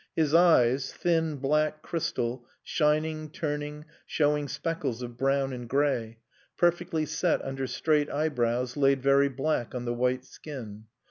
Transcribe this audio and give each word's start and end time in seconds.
His 0.15 0.33
eyes 0.33 0.91
thin, 0.91 1.35
black 1.35 1.83
crystal, 1.83 2.47
shining, 2.63 3.29
turning, 3.29 3.85
showing 4.07 4.47
speckles 4.47 5.03
of 5.03 5.15
brown 5.15 5.53
and 5.53 5.69
gray; 5.69 6.17
perfectly 6.57 7.05
set 7.05 7.39
under 7.45 7.67
straight 7.67 8.09
eyebrows 8.09 8.75
laid 8.75 9.03
very 9.03 9.29
black 9.29 9.75
on 9.75 9.85
the 9.85 9.93
white 9.93 10.25
skin. 10.25 10.85